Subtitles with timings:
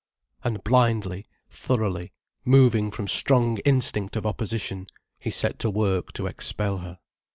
[0.43, 2.11] And blindly, thoroughly,
[2.43, 4.87] moving from strong instinct of opposition,
[5.19, 6.97] he set to work to expel her.